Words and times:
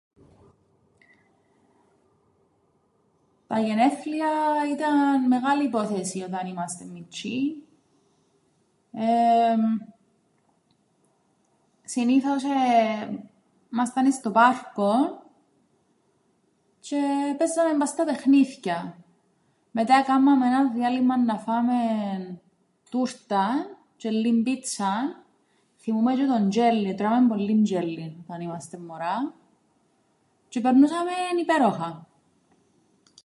Τα 3.47 3.59
γενέθλια 3.59 4.27
ήταν 4.75 5.27
μεγάλη 5.27 5.63
υπόθεση 5.65 6.21
όταν 6.21 6.47
ήμαστε 6.47 6.85
μιτσ̆ιοί. 6.85 7.65
Συνήθως 11.83 12.43
εεε 12.43 13.19
ήμασταν 13.73 14.05
εις 14.05 14.15
στο 14.15 14.31
πάρκον 14.31 15.19
τζ̆αι 16.81 17.31
επαίζαμεν 17.33 17.77
πά' 17.77 17.85
στα 17.85 18.03
παιχνίθκια, 18.03 18.97
μετά 19.71 19.93
εκάμμαμεν 19.95 20.47
έναν 20.51 20.73
διάλειμμαν 20.73 21.25
να 21.25 21.37
φάμεν 21.37 22.39
τούρταν, 22.89 23.77
τζ̆αι 23.97 24.11
λλίην 24.11 24.43
πίτσαν, 24.43 25.23
θθυμούμαι 25.77 26.13
τζ̆αι 26.15 26.27
το 26.27 26.39
ντζ̆έλλιν, 26.39 26.91
ετρώαμεν 26.91 27.27
πολλύν 27.27 27.61
ντζ̆έλλιν 27.63 28.13
όταν 28.23 28.41
ήμαστεν 28.41 28.81
μωρά, 28.81 29.33
τζ̆αι 30.49 30.55
επερνούσαμεν 30.63 31.37
υπέροχα. 31.41 32.05